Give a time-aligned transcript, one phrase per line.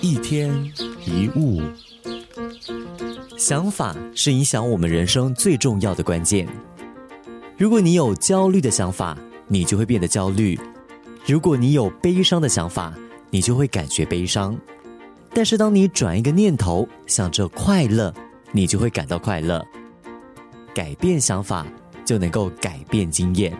[0.00, 0.50] 一天
[1.04, 1.60] 一物，
[3.36, 6.46] 想法是影响我们人生最重要的关键。
[7.56, 9.16] 如果你有焦虑的想法，
[9.48, 10.58] 你就会变得焦虑；
[11.24, 12.92] 如果你有悲伤的想法，
[13.30, 14.56] 你就会感觉悲伤。
[15.32, 18.12] 但是，当你转一个念头，想着快乐，
[18.52, 19.64] 你就会感到快乐。
[20.74, 21.66] 改变想法，
[22.04, 23.56] 就能够改变经验。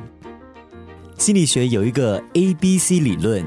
[1.18, 3.42] 心理学有一个 A B C 理论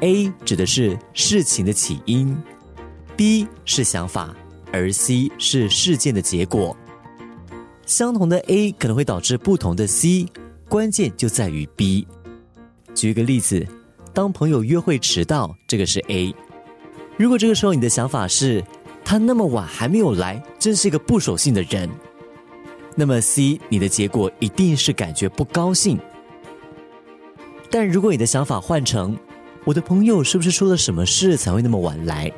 [0.00, 2.36] ，A 指的是事情的起因
[3.16, 4.34] ，B 是想法，
[4.72, 6.76] 而 C 是事件的结果。
[7.86, 10.26] 相同的 A 可能会导致不同的 C，
[10.68, 12.06] 关键就在于 B。
[12.94, 13.66] 举一个例子，
[14.12, 16.34] 当朋友约会迟到，这个是 A。
[17.16, 18.62] 如果这个时候你的想法是
[19.04, 21.88] 他那么晚还没有来，真是一个不守信的人，
[22.94, 25.98] 那么 C 你的结果一定是感觉不高兴。
[27.70, 29.16] 但如果你的想法换成
[29.66, 32.30] 我的朋友是不是出了什么事才会那么晚来，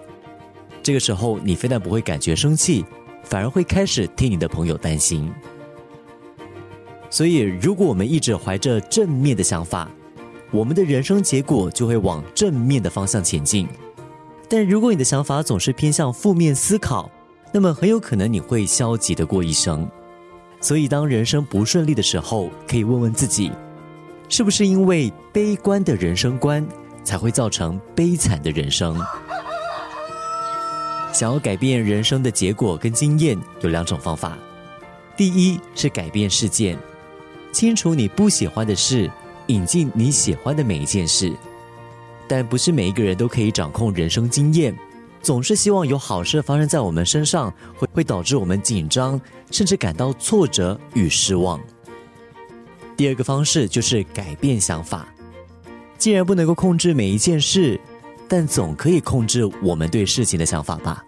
[0.82, 2.82] 这个时候你非但不会感觉生气，
[3.22, 5.30] 反而会开始替你的朋友担心。
[7.10, 9.90] 所以，如果我们一直怀着正面的想法，
[10.50, 13.68] 我们的人生结果就会往正面的方向前进。
[14.48, 17.10] 但如果你的想法总是偏向负面思考，
[17.52, 19.86] 那么很有可能你会消极的过一生。
[20.62, 23.52] 所以，当人生不顺利的时候，可以问问自己。
[24.30, 26.66] 是不是因为悲观的人生观，
[27.08, 28.94] 才会造成悲惨的人生？
[31.10, 34.36] 想要改变人生的结果跟经验，有两种方法。
[35.16, 36.78] 第一是改变事件，
[37.50, 39.10] 清除你不喜欢的事，
[39.46, 41.32] 引进你喜欢的每一件事。
[42.28, 44.78] 但不是每一个人都可以掌控人生经验，
[45.22, 49.18] 总是希望有好事发生在我们身上，会会导致我们紧张，
[49.50, 51.58] 甚至感到挫折与失望。
[52.98, 55.08] 第二个方式就是改变想法。
[55.98, 57.78] 既然不能够控制每一件事，
[58.28, 61.04] 但总可以控制我们对事情的想法吧。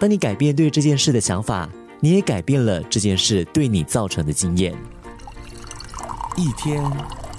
[0.00, 1.68] 当你改变对这件事的想法，
[2.00, 4.74] 你也改变了这件事对你造成的经验。
[6.36, 6.82] 一天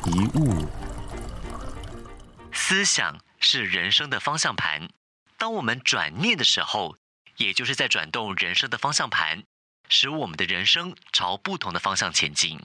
[0.06, 0.54] 一物，
[2.52, 4.88] 思想是人生的方向盘。
[5.38, 6.96] 当我们转念的时候，
[7.38, 9.44] 也就是在转动人生的方向盘，
[9.90, 12.60] 使我们的人生朝不同的方向前进。